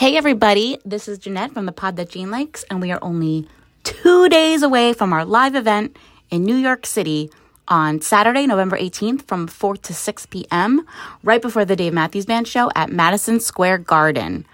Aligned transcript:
Hey, 0.00 0.16
everybody, 0.16 0.78
this 0.82 1.08
is 1.08 1.18
Jeanette 1.18 1.52
from 1.52 1.66
the 1.66 1.72
pod 1.72 1.96
that 1.96 2.08
Jane 2.08 2.30
likes, 2.30 2.64
and 2.70 2.80
we 2.80 2.90
are 2.90 2.98
only 3.02 3.46
two 3.84 4.30
days 4.30 4.62
away 4.62 4.94
from 4.94 5.12
our 5.12 5.26
live 5.26 5.54
event 5.54 5.94
in 6.30 6.42
New 6.42 6.56
York 6.56 6.86
City 6.86 7.30
on 7.68 8.00
Saturday, 8.00 8.46
November 8.46 8.78
18th 8.78 9.28
from 9.28 9.46
4 9.46 9.76
to 9.76 9.92
6 9.92 10.24
p.m., 10.24 10.86
right 11.22 11.42
before 11.42 11.66
the 11.66 11.76
Dave 11.76 11.92
Matthews 11.92 12.24
Band 12.24 12.48
show 12.48 12.70
at 12.74 12.90
Madison 12.90 13.40
Square 13.40 13.76
Garden. 13.80 14.46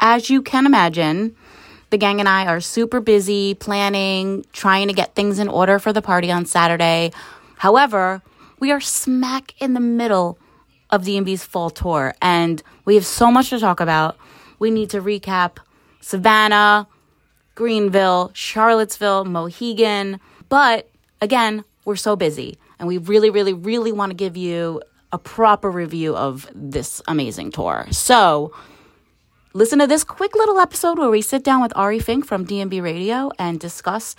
As 0.00 0.30
you 0.30 0.42
can 0.42 0.66
imagine, 0.66 1.36
the 1.90 1.96
gang 1.96 2.18
and 2.18 2.28
I 2.28 2.46
are 2.46 2.60
super 2.60 2.98
busy 2.98 3.54
planning, 3.54 4.44
trying 4.52 4.88
to 4.88 4.94
get 4.94 5.14
things 5.14 5.38
in 5.38 5.46
order 5.46 5.78
for 5.78 5.92
the 5.92 6.02
party 6.02 6.32
on 6.32 6.44
Saturday. 6.44 7.12
However, 7.58 8.20
we 8.58 8.72
are 8.72 8.80
smack 8.80 9.54
in 9.60 9.74
the 9.74 9.80
middle 9.80 10.38
of 10.90 11.02
DMB's 11.02 11.44
fall 11.44 11.70
tour, 11.70 12.14
and 12.20 12.64
we 12.84 12.96
have 12.96 13.06
so 13.06 13.30
much 13.30 13.50
to 13.50 13.60
talk 13.60 13.78
about. 13.78 14.18
We 14.58 14.70
need 14.70 14.90
to 14.90 15.00
recap 15.00 15.58
Savannah, 16.00 16.86
Greenville, 17.54 18.30
Charlottesville, 18.34 19.24
Mohegan. 19.24 20.20
But 20.48 20.88
again, 21.20 21.64
we're 21.84 21.96
so 21.96 22.16
busy, 22.16 22.58
and 22.78 22.86
we 22.86 22.98
really, 22.98 23.30
really, 23.30 23.52
really 23.52 23.92
want 23.92 24.10
to 24.10 24.16
give 24.16 24.36
you 24.36 24.82
a 25.12 25.18
proper 25.18 25.70
review 25.70 26.14
of 26.14 26.46
this 26.54 27.00
amazing 27.08 27.50
tour. 27.50 27.86
So, 27.90 28.52
listen 29.54 29.78
to 29.78 29.86
this 29.86 30.04
quick 30.04 30.34
little 30.34 30.58
episode 30.58 30.98
where 30.98 31.10
we 31.10 31.22
sit 31.22 31.42
down 31.42 31.62
with 31.62 31.72
Ari 31.74 31.98
Fink 31.98 32.26
from 32.26 32.46
DMB 32.46 32.82
Radio 32.82 33.30
and 33.38 33.58
discuss 33.58 34.14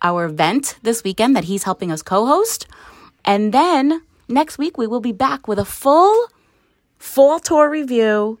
our 0.00 0.24
event 0.24 0.78
this 0.82 1.04
weekend 1.04 1.36
that 1.36 1.44
he's 1.44 1.64
helping 1.64 1.92
us 1.92 2.02
co 2.02 2.26
host. 2.26 2.66
And 3.24 3.52
then 3.52 4.02
next 4.28 4.58
week, 4.58 4.76
we 4.76 4.86
will 4.86 5.00
be 5.00 5.12
back 5.12 5.46
with 5.46 5.58
a 5.58 5.64
full 5.64 6.28
fall 6.98 7.38
tour 7.38 7.70
review, 7.70 8.38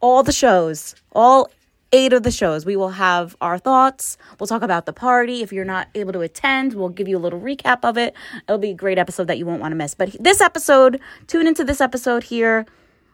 all 0.00 0.22
the 0.22 0.32
shows, 0.32 0.94
all 1.12 1.50
eight 1.92 2.12
of 2.12 2.22
the 2.22 2.30
shows. 2.30 2.64
We 2.64 2.76
will 2.76 2.90
have 2.90 3.36
our 3.40 3.58
thoughts. 3.58 4.16
We'll 4.38 4.46
talk 4.46 4.62
about 4.62 4.86
the 4.86 4.92
party. 4.92 5.42
If 5.42 5.52
you're 5.52 5.64
not 5.64 5.88
able 5.94 6.12
to 6.12 6.20
attend, 6.20 6.74
we'll 6.74 6.88
give 6.88 7.08
you 7.08 7.16
a 7.16 7.20
little 7.20 7.40
recap 7.40 7.80
of 7.82 7.98
it. 7.98 8.14
It'll 8.48 8.58
be 8.58 8.70
a 8.70 8.74
great 8.74 8.98
episode 8.98 9.26
that 9.26 9.38
you 9.38 9.46
won't 9.46 9.60
want 9.60 9.72
to 9.72 9.76
miss. 9.76 9.94
But 9.94 10.16
this 10.20 10.40
episode, 10.40 11.00
tune 11.26 11.46
into 11.46 11.64
this 11.64 11.80
episode 11.80 12.24
here, 12.24 12.66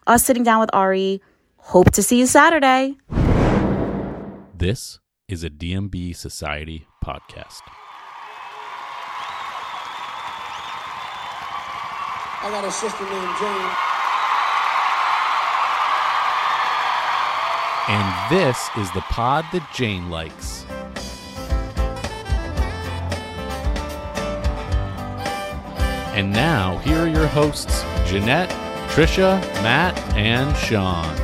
us 0.06 0.24
sitting 0.24 0.42
down 0.42 0.60
with 0.60 0.70
Ari. 0.72 1.22
Hope 1.58 1.90
to 1.92 2.02
see 2.02 2.18
you 2.18 2.26
Saturday. 2.26 2.96
This 4.54 5.00
is 5.28 5.42
a 5.42 5.50
DMB 5.50 6.14
Society 6.14 6.86
podcast. 7.04 7.62
I 12.42 12.50
got 12.50 12.64
a 12.64 12.70
sister 12.70 13.02
named 13.02 13.36
Jane. 13.40 13.85
And 17.88 18.30
this 18.30 18.68
is 18.78 18.90
the 18.92 19.00
pod 19.02 19.44
that 19.52 19.64
Jane 19.72 20.10
likes. 20.10 20.66
And 26.16 26.32
now, 26.32 26.78
here 26.78 26.98
are 26.98 27.06
your 27.06 27.28
hosts 27.28 27.84
Jeanette, 28.06 28.50
Trisha, 28.90 29.40
Matt, 29.62 29.96
and 30.16 30.56
Sean. 30.56 31.14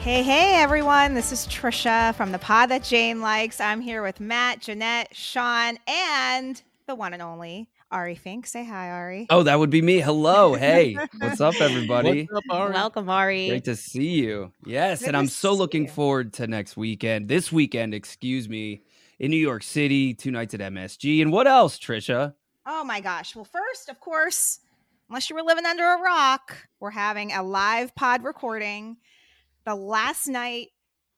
Hey, 0.00 0.22
hey, 0.22 0.54
everyone. 0.62 1.12
This 1.12 1.30
is 1.30 1.46
Trisha 1.48 2.14
from 2.14 2.32
the 2.32 2.38
pod 2.38 2.70
that 2.70 2.84
Jane 2.84 3.20
likes. 3.20 3.60
I'm 3.60 3.82
here 3.82 4.02
with 4.02 4.18
Matt, 4.18 4.60
Jeanette, 4.60 5.08
Sean, 5.14 5.76
and 5.86 6.62
the 6.86 6.94
one 6.94 7.12
and 7.12 7.22
only 7.22 7.68
Ari 7.90 8.14
Fink. 8.14 8.46
Say 8.46 8.64
hi, 8.64 8.90
Ari. 8.90 9.26
Oh, 9.30 9.42
that 9.42 9.58
would 9.58 9.70
be 9.70 9.82
me. 9.82 9.98
Hello. 10.00 10.54
Hey, 10.54 10.94
what's 11.18 11.40
up, 11.40 11.54
everybody? 11.60 12.28
What's 12.30 12.46
up, 12.48 12.54
Ari? 12.56 12.72
Welcome, 12.72 13.10
Ari. 13.10 13.48
Great 13.48 13.64
to 13.64 13.76
see 13.76 14.20
you. 14.20 14.52
Yes, 14.64 15.00
Good 15.00 15.08
and 15.08 15.16
I'm 15.16 15.26
so 15.26 15.52
looking 15.52 15.84
you. 15.84 15.90
forward 15.90 16.32
to 16.34 16.46
next 16.46 16.76
weekend. 16.76 17.28
This 17.28 17.50
weekend, 17.50 17.92
excuse 17.92 18.48
me, 18.48 18.82
in 19.18 19.30
New 19.30 19.36
York 19.36 19.62
City, 19.62 20.14
two 20.14 20.30
nights 20.30 20.54
at 20.54 20.60
MSG. 20.60 21.22
And 21.22 21.32
what 21.32 21.46
else, 21.48 21.78
Trisha? 21.78 22.34
Oh, 22.66 22.84
my 22.84 23.00
gosh. 23.00 23.34
Well, 23.34 23.44
first, 23.44 23.88
of 23.88 23.98
course, 24.00 24.60
unless 25.08 25.28
you 25.28 25.36
were 25.36 25.42
living 25.42 25.66
under 25.66 25.84
a 25.84 26.00
rock, 26.00 26.56
we're 26.78 26.90
having 26.90 27.32
a 27.32 27.42
live 27.42 27.94
pod 27.94 28.22
recording 28.22 28.96
the 29.64 29.74
last 29.74 30.28
night 30.28 30.68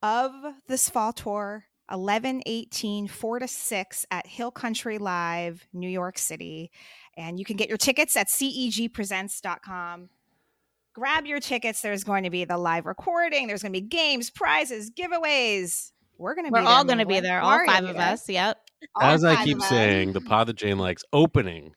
of 0.01 0.31
this 0.67 0.89
fall 0.89 1.13
tour 1.13 1.65
11 1.91 2.41
18 2.45 3.07
4 3.07 3.39
to 3.39 3.47
6 3.47 4.05
at 4.11 4.27
hill 4.27 4.51
country 4.51 4.97
live 4.97 5.65
new 5.73 5.89
york 5.89 6.17
city 6.17 6.71
and 7.17 7.39
you 7.39 7.45
can 7.45 7.55
get 7.57 7.69
your 7.69 7.77
tickets 7.77 8.15
at 8.15 8.27
cegpresents.com 8.27 10.09
grab 10.93 11.25
your 11.25 11.39
tickets 11.39 11.81
there's 11.81 12.03
going 12.03 12.23
to 12.23 12.29
be 12.29 12.45
the 12.45 12.57
live 12.57 12.85
recording 12.85 13.47
there's 13.47 13.61
going 13.61 13.73
to 13.73 13.79
be 13.81 13.87
games 13.87 14.29
prizes 14.29 14.91
giveaways 14.91 15.91
we're 16.19 16.35
going 16.35 16.45
to 16.45 16.51
be 16.51 16.59
We're 16.59 16.65
be 16.65 16.67
all 16.67 16.83
going 16.83 16.99
to 16.99 17.05
be 17.05 17.21
there, 17.21 17.39
all 17.41 17.65
five 17.65 17.85
of 17.85 17.95
there. 17.95 18.11
us. 18.11 18.27
Yep. 18.27 18.57
All 18.95 19.03
As 19.03 19.23
I 19.23 19.43
keep 19.45 19.57
of 19.57 19.63
us. 19.63 19.69
saying, 19.69 20.11
the 20.11 20.19
pod 20.21 20.47
that 20.47 20.57
Jane 20.57 20.77
likes 20.77 21.03
opening 21.13 21.73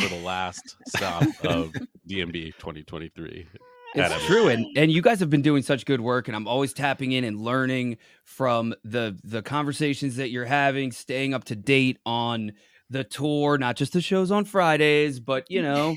for 0.00 0.08
the 0.08 0.20
last 0.24 0.76
stop 0.88 1.22
of 1.44 1.72
DMB 2.10 2.56
2023. 2.58 3.46
It's 3.94 4.12
MSG. 4.12 4.26
true, 4.26 4.48
and 4.48 4.66
and 4.76 4.90
you 4.90 5.00
guys 5.00 5.20
have 5.20 5.30
been 5.30 5.42
doing 5.42 5.62
such 5.62 5.84
good 5.86 6.00
work, 6.00 6.26
and 6.26 6.36
I'm 6.36 6.48
always 6.48 6.72
tapping 6.72 7.12
in 7.12 7.22
and 7.22 7.40
learning 7.40 7.98
from 8.24 8.74
the 8.82 9.16
the 9.22 9.40
conversations 9.40 10.16
that 10.16 10.30
you're 10.30 10.44
having, 10.44 10.90
staying 10.90 11.32
up 11.32 11.44
to 11.44 11.56
date 11.56 11.98
on 12.04 12.52
the 12.90 13.04
tour, 13.04 13.56
not 13.56 13.76
just 13.76 13.92
the 13.92 14.00
shows 14.00 14.32
on 14.32 14.44
Fridays, 14.44 15.20
but 15.20 15.44
you 15.48 15.62
know, 15.68 15.96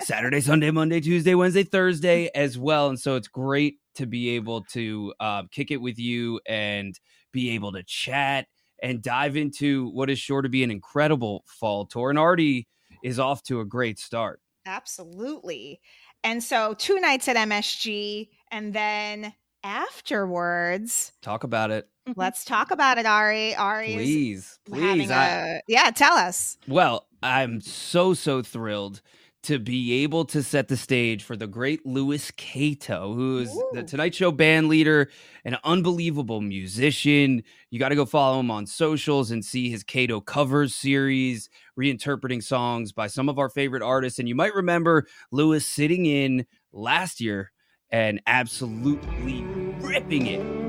Saturday, 0.00 0.40
Sunday, 0.40 0.70
Monday, 0.70 1.00
Tuesday, 1.00 1.34
Wednesday, 1.34 1.64
Thursday 1.64 2.30
as 2.34 2.56
well. 2.56 2.88
And 2.88 2.98
so 2.98 3.16
it's 3.16 3.28
great 3.28 3.78
to 3.96 4.06
be 4.06 4.30
able 4.30 4.62
to 4.72 5.12
uh, 5.18 5.42
kick 5.50 5.72
it 5.72 5.78
with 5.78 5.98
you 5.98 6.40
and 6.46 6.98
be 7.32 7.50
able 7.50 7.72
to 7.72 7.82
chat 7.82 8.46
and 8.82 9.02
dive 9.02 9.36
into 9.36 9.90
what 9.90 10.10
is 10.10 10.18
sure 10.18 10.42
to 10.42 10.48
be 10.48 10.62
an 10.62 10.70
incredible 10.70 11.44
fall 11.46 11.86
tour, 11.86 12.10
and 12.10 12.18
already 12.20 12.68
is 13.02 13.18
off 13.18 13.42
to 13.44 13.58
a 13.58 13.64
great 13.64 13.98
start. 13.98 14.40
Absolutely. 14.66 15.80
And 16.24 16.42
so 16.42 16.74
two 16.74 17.00
nights 17.00 17.28
at 17.28 17.36
MSG 17.36 18.28
and 18.50 18.72
then 18.72 19.32
afterwards, 19.64 21.12
Talk 21.22 21.44
about 21.44 21.70
it, 21.70 21.88
mm-hmm. 22.08 22.18
let's 22.18 22.44
talk 22.44 22.70
about 22.70 22.98
it, 22.98 23.06
Ari. 23.06 23.54
Ari 23.54 23.94
please, 23.94 24.58
please. 24.64 25.10
I, 25.10 25.26
a 25.26 25.60
yeah, 25.68 25.90
tell 25.90 26.14
us. 26.14 26.58
Well, 26.68 27.06
I'm 27.22 27.60
so 27.60 28.14
so 28.14 28.42
thrilled 28.42 29.02
to 29.42 29.58
be 29.58 30.02
able 30.02 30.24
to 30.26 30.42
set 30.42 30.68
the 30.68 30.76
stage 30.76 31.24
for 31.24 31.36
the 31.36 31.46
great 31.46 31.84
Louis 31.84 32.30
Cato, 32.36 33.12
who 33.12 33.38
is 33.38 33.52
the 33.72 33.82
Tonight 33.82 34.14
Show 34.14 34.30
band 34.30 34.68
leader, 34.68 35.10
an 35.44 35.56
unbelievable 35.64 36.40
musician. 36.40 37.42
You 37.70 37.78
got 37.78 37.88
to 37.88 37.96
go 37.96 38.06
follow 38.06 38.38
him 38.40 38.50
on 38.50 38.66
socials 38.66 39.30
and 39.30 39.44
see 39.44 39.68
his 39.68 39.82
Cato 39.82 40.20
covers 40.20 40.74
series, 40.74 41.48
reinterpreting 41.78 42.42
songs 42.42 42.92
by 42.92 43.08
some 43.08 43.28
of 43.28 43.38
our 43.38 43.48
favorite 43.48 43.82
artists. 43.82 44.18
And 44.18 44.28
you 44.28 44.34
might 44.34 44.54
remember 44.54 45.06
Louis 45.32 45.66
sitting 45.66 46.06
in 46.06 46.46
last 46.72 47.20
year 47.20 47.50
and 47.90 48.20
absolutely 48.26 49.42
ripping 49.80 50.26
it. 50.26 50.61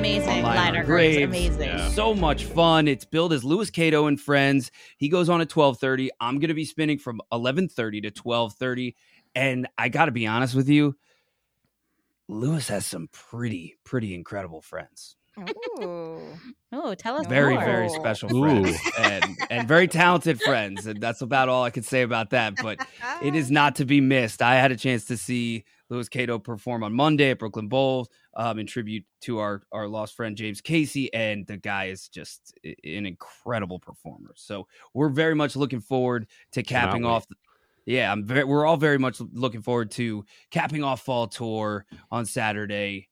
Amazing. 0.00 0.42
Lie 0.42 0.68
in 0.70 0.76
Our 0.76 0.84
Graves. 0.84 1.16
Graves. 1.28 1.56
Amazing. 1.56 1.68
Yeah. 1.68 1.88
So 1.90 2.14
much 2.14 2.44
fun. 2.44 2.88
It's 2.88 3.04
billed 3.04 3.34
as 3.34 3.44
Louis 3.44 3.70
Cato 3.70 4.06
and 4.06 4.18
Friends. 4.18 4.70
He 4.96 5.08
goes 5.08 5.28
on 5.28 5.42
at 5.42 5.50
12:30. 5.50 6.08
I'm 6.20 6.38
going 6.38 6.48
to 6.48 6.54
be 6.54 6.64
spinning 6.64 6.98
from 6.98 7.20
11:30 7.32 8.02
to 8.02 8.10
12:30 8.10 8.94
and 9.34 9.68
I 9.78 9.88
got 9.88 10.06
to 10.06 10.12
be 10.12 10.26
honest 10.26 10.54
with 10.54 10.68
you, 10.68 10.96
Louis 12.28 12.66
has 12.68 12.86
some 12.86 13.08
pretty 13.12 13.76
pretty 13.84 14.14
incredible 14.14 14.60
friends. 14.62 15.16
Ooh. 15.82 16.20
Oh, 16.72 16.94
tell 16.94 17.16
us 17.16 17.26
Very 17.26 17.54
more. 17.54 17.64
very 17.64 17.88
special 17.88 18.28
friends 18.28 18.78
and 19.00 19.36
and 19.50 19.66
very 19.66 19.88
talented 19.88 20.40
friends 20.40 20.86
and 20.86 21.00
that's 21.00 21.20
about 21.20 21.48
all 21.48 21.64
I 21.64 21.70
can 21.70 21.82
say 21.82 22.02
about 22.02 22.30
that, 22.30 22.54
but 22.62 22.78
it 23.24 23.34
is 23.34 23.50
not 23.50 23.74
to 23.76 23.84
be 23.84 24.00
missed. 24.00 24.40
I 24.40 24.54
had 24.54 24.70
a 24.70 24.76
chance 24.76 25.04
to 25.06 25.16
see 25.16 25.64
Louis 25.88 26.08
Cato 26.08 26.38
perform 26.38 26.84
on 26.84 26.92
Monday 26.94 27.30
at 27.30 27.40
Brooklyn 27.40 27.66
Bowl 27.66 28.06
um, 28.34 28.60
in 28.60 28.66
tribute 28.68 29.04
to 29.22 29.40
our 29.40 29.62
our 29.72 29.88
lost 29.88 30.14
friend 30.14 30.36
James 30.36 30.60
Casey, 30.60 31.12
and 31.12 31.44
the 31.48 31.56
guy 31.56 31.86
is 31.86 32.08
just 32.08 32.56
an 32.64 33.04
incredible 33.04 33.80
performer. 33.80 34.32
So 34.36 34.68
we're 34.94 35.08
very 35.08 35.34
much 35.34 35.56
looking 35.56 35.80
forward 35.80 36.28
to 36.52 36.62
capping 36.62 37.02
wait. 37.02 37.10
off. 37.10 37.26
Yeah, 37.84 38.12
I'm 38.12 38.24
very. 38.24 38.44
We're 38.44 38.64
all 38.64 38.76
very 38.76 38.98
much 38.98 39.20
looking 39.32 39.62
forward 39.62 39.90
to 39.92 40.24
capping 40.52 40.84
off 40.84 41.02
fall 41.02 41.26
tour 41.26 41.84
on 42.12 42.26
Saturday. 42.26 43.08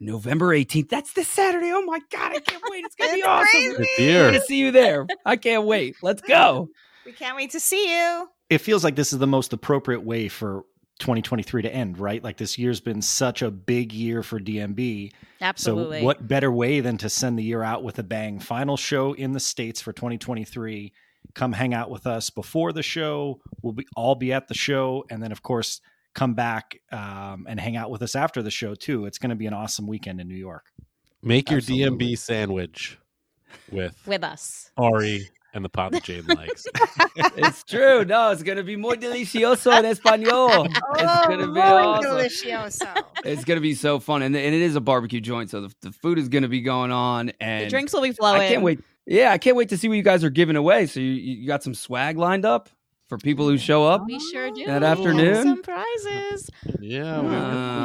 November 0.00 0.48
18th. 0.48 0.88
That's 0.88 1.12
this 1.12 1.28
Saturday. 1.28 1.70
Oh 1.72 1.82
my 1.82 1.98
God. 2.10 2.32
I 2.32 2.40
can't 2.40 2.62
wait. 2.70 2.84
It's 2.84 2.94
going 2.94 3.10
to 3.10 3.16
be 3.16 3.22
awesome. 3.22 3.46
crazy. 3.50 3.82
It's 3.82 4.00
I'm 4.00 4.30
going 4.30 4.34
to 4.34 4.40
see 4.42 4.58
you 4.58 4.70
there. 4.70 5.06
I 5.26 5.36
can't 5.36 5.64
wait. 5.64 5.96
Let's 6.02 6.22
go. 6.22 6.68
We 7.06 7.12
can't 7.12 7.36
wait 7.36 7.52
to 7.52 7.60
see 7.60 7.96
you. 7.96 8.28
it 8.50 8.58
feels 8.58 8.84
like 8.84 8.94
this 8.94 9.14
is 9.14 9.18
the 9.18 9.26
most 9.26 9.54
appropriate 9.54 10.02
way 10.02 10.28
for 10.28 10.66
2023 10.98 11.62
to 11.62 11.74
end, 11.74 11.96
right? 11.98 12.22
Like 12.22 12.36
this 12.36 12.58
year's 12.58 12.80
been 12.80 13.00
such 13.00 13.40
a 13.40 13.50
big 13.50 13.94
year 13.94 14.22
for 14.22 14.38
DMB. 14.38 15.12
Absolutely. 15.40 16.00
So, 16.00 16.04
what 16.04 16.28
better 16.28 16.52
way 16.52 16.80
than 16.80 16.98
to 16.98 17.08
send 17.08 17.38
the 17.38 17.42
year 17.42 17.62
out 17.62 17.82
with 17.82 17.98
a 17.98 18.02
bang? 18.02 18.40
Final 18.40 18.76
show 18.76 19.14
in 19.14 19.32
the 19.32 19.40
States 19.40 19.80
for 19.80 19.94
2023. 19.94 20.92
Come 21.34 21.52
hang 21.54 21.72
out 21.72 21.88
with 21.88 22.06
us 22.06 22.28
before 22.28 22.74
the 22.74 22.82
show. 22.82 23.40
We'll 23.62 23.72
be 23.72 23.86
all 23.96 24.14
be 24.14 24.34
at 24.34 24.48
the 24.48 24.54
show. 24.54 25.06
And 25.08 25.22
then, 25.22 25.32
of 25.32 25.42
course, 25.42 25.80
come 26.14 26.34
back 26.34 26.80
um, 26.92 27.46
and 27.48 27.58
hang 27.60 27.76
out 27.76 27.90
with 27.90 28.02
us 28.02 28.14
after 28.14 28.42
the 28.42 28.50
show, 28.50 28.74
too. 28.74 29.06
It's 29.06 29.18
going 29.18 29.30
to 29.30 29.36
be 29.36 29.46
an 29.46 29.54
awesome 29.54 29.86
weekend 29.86 30.20
in 30.20 30.28
New 30.28 30.34
York. 30.36 30.66
Make 31.22 31.50
your 31.50 31.58
Absolutely. 31.58 32.14
DMB 32.14 32.18
sandwich 32.18 32.98
with 33.72 33.94
With 34.06 34.22
us. 34.24 34.70
Ari 34.76 35.28
and 35.54 35.64
the 35.64 35.68
pod 35.68 35.92
that 35.92 36.04
Jane 36.04 36.24
likes. 36.26 36.64
it's 37.36 37.64
true. 37.64 38.04
No, 38.04 38.30
it's 38.30 38.42
gonna 38.42 38.62
be 38.62 38.76
muy 38.76 38.96
delicioso 38.96 39.72
en 39.72 39.84
español. 39.84 40.66
It's 40.70 40.80
Oh, 41.02 41.28
gonna 41.28 41.46
be 41.46 41.52
muy 41.54 41.60
awesome. 41.62 42.12
delicioso. 42.12 43.04
It's 43.24 43.44
gonna 43.44 43.60
be 43.60 43.74
so 43.74 43.98
fun, 43.98 44.22
and, 44.22 44.36
and 44.36 44.54
it 44.54 44.60
is 44.62 44.76
a 44.76 44.80
barbecue 44.80 45.20
joint, 45.20 45.50
so 45.50 45.62
the, 45.62 45.74
the 45.80 45.90
food 45.90 46.18
is 46.18 46.28
gonna 46.28 46.48
be 46.48 46.60
going 46.60 46.92
on, 46.92 47.32
and 47.40 47.64
The 47.66 47.70
drinks 47.70 47.92
will 47.92 48.02
be 48.02 48.12
flowing. 48.12 48.42
I 48.42 48.48
can't 48.48 48.62
wait. 48.62 48.80
Yeah, 49.06 49.32
I 49.32 49.38
can't 49.38 49.56
wait 49.56 49.70
to 49.70 49.78
see 49.78 49.88
what 49.88 49.96
you 49.96 50.02
guys 50.02 50.22
are 50.22 50.30
giving 50.30 50.54
away. 50.56 50.86
So 50.86 51.00
you, 51.00 51.12
you 51.12 51.46
got 51.48 51.62
some 51.62 51.74
swag 51.74 52.18
lined 52.18 52.44
up 52.44 52.68
for 53.08 53.18
people 53.18 53.48
who 53.48 53.58
show 53.58 53.84
up. 53.84 54.04
We 54.06 54.18
sure 54.32 54.50
do. 54.50 54.66
That 54.66 54.82
afternoon? 54.82 55.42
Some 55.42 55.62
prizes. 55.62 56.50
yeah. 56.80 57.18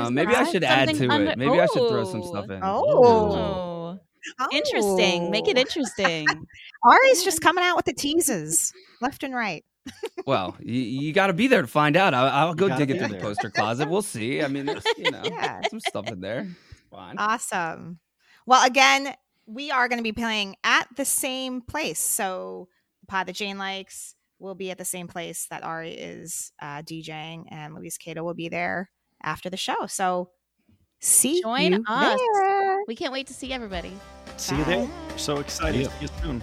Uh, 0.06 0.10
maybe 0.12 0.34
I 0.36 0.44
should 0.50 0.64
add 0.64 0.90
to 0.96 1.08
under- 1.10 1.32
it. 1.32 1.38
Maybe 1.38 1.60
I 1.60 1.66
should 1.68 1.88
throw 1.90 2.04
some 2.06 2.22
Oh. 2.24 2.30
stuff 2.30 2.50
in. 2.50 2.60
Oh. 2.64 4.00
Oh. 4.40 4.48
Interesting. 4.52 5.32
Make 5.32 5.48
it 5.48 5.58
Oh. 5.58 5.62
interesting. 5.62 6.28
Ari's 6.84 7.24
just 7.24 7.42
coming 7.42 7.64
out 7.64 7.76
with 7.76 7.86
the 7.86 7.94
teases 7.94 8.74
left 9.02 9.24
and 9.24 9.34
right. 9.34 9.64
Well, 10.26 10.56
you, 10.62 10.80
you 10.80 11.12
got 11.14 11.28
to 11.28 11.34
be 11.34 11.48
there 11.48 11.62
to 11.62 11.68
find 11.68 11.98
out. 11.98 12.14
I, 12.14 12.30
I'll 12.30 12.54
go 12.54 12.70
dig 12.78 12.90
it 12.92 13.00
through 13.00 13.10
the 13.10 13.20
poster 13.22 13.50
closet. 13.50 13.90
We'll 13.90 14.02
see. 14.02 14.42
I 14.42 14.48
mean, 14.48 14.66
there's 14.66 14.86
you 14.98 15.12
know 15.12 15.22
Yeah. 15.26 15.60
some 15.70 15.82
stuff 15.82 16.08
in 16.10 16.22
there. 16.22 16.48
Fine. 16.90 17.16
Awesome. 17.18 18.00
Well, 18.46 18.66
again, 18.66 19.14
we 19.46 19.70
are 19.72 19.90
going 19.90 19.98
to 20.00 20.04
be 20.04 20.14
playing 20.14 20.56
at 20.64 20.88
the 20.96 21.04
same 21.04 21.60
place. 21.62 22.00
So, 22.00 22.70
the 23.02 23.08
pod 23.08 23.28
that 23.28 23.36
Jane 23.36 23.58
likes 23.58 24.16
will 24.44 24.56
be 24.56 24.70
at 24.70 24.78
the 24.78 24.86
same 24.86 25.08
place 25.08 25.48
that 25.50 25.64
Ari 25.64 25.92
is 25.92 26.52
uh, 26.62 26.82
DJing, 26.84 27.46
and 27.50 27.74
Louis 27.74 27.98
Cato 27.98 28.24
will 28.24 28.34
be 28.36 28.50
there 28.50 28.92
after 29.24 29.50
the 29.50 29.58
show. 29.58 29.88
So, 29.88 30.30
see 31.00 31.42
Join 31.42 31.72
you 31.74 31.84
us. 31.88 32.20
there. 32.36 32.80
We 32.88 32.96
can't 32.96 33.14
wait 33.14 33.28
to 33.28 33.34
see 33.34 33.52
everybody. 33.54 33.94
See 34.38 34.56
you 34.58 34.64
there. 34.66 34.86
Bye. 34.86 34.92
So 35.18 35.38
excited 35.38 35.82
Yeah. 35.82 35.88
see 36.00 36.02
you 36.02 36.08
soon. 36.22 36.42